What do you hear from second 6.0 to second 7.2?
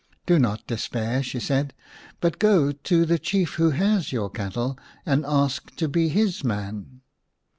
his man."